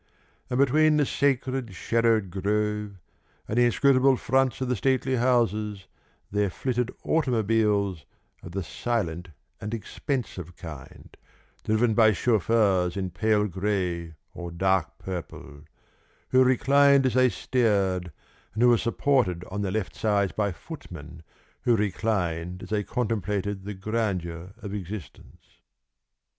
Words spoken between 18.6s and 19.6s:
who were supported